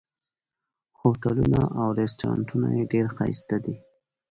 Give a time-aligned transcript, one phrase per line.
[0.99, 3.75] هوټلونه او رسټورانټونه یې ډېر ښایسته دي.